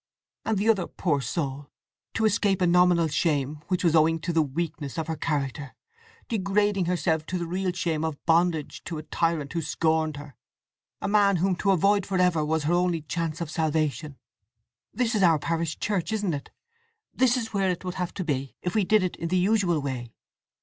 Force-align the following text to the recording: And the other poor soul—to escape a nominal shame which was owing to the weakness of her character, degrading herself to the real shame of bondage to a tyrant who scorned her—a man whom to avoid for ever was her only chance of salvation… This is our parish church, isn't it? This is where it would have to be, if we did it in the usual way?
And 0.45 0.57
the 0.57 0.67
other 0.67 0.87
poor 0.87 1.21
soul—to 1.21 2.25
escape 2.25 2.59
a 2.59 2.65
nominal 2.65 3.07
shame 3.07 3.59
which 3.67 3.83
was 3.83 3.95
owing 3.95 4.17
to 4.21 4.33
the 4.33 4.41
weakness 4.41 4.97
of 4.97 5.05
her 5.05 5.15
character, 5.15 5.75
degrading 6.27 6.85
herself 6.85 7.23
to 7.27 7.37
the 7.37 7.45
real 7.45 7.71
shame 7.71 8.03
of 8.03 8.17
bondage 8.25 8.83
to 8.85 8.97
a 8.97 9.03
tyrant 9.03 9.53
who 9.53 9.61
scorned 9.61 10.17
her—a 10.17 11.07
man 11.07 11.35
whom 11.35 11.55
to 11.57 11.69
avoid 11.69 12.07
for 12.07 12.17
ever 12.17 12.43
was 12.43 12.63
her 12.63 12.73
only 12.73 13.03
chance 13.03 13.41
of 13.41 13.51
salvation… 13.51 14.17
This 14.91 15.13
is 15.13 15.21
our 15.21 15.37
parish 15.37 15.77
church, 15.77 16.11
isn't 16.11 16.33
it? 16.33 16.49
This 17.13 17.37
is 17.37 17.53
where 17.53 17.69
it 17.69 17.85
would 17.85 17.93
have 18.01 18.15
to 18.15 18.23
be, 18.23 18.55
if 18.63 18.73
we 18.73 18.83
did 18.83 19.03
it 19.03 19.15
in 19.17 19.27
the 19.27 19.37
usual 19.37 19.79
way? 19.83 20.15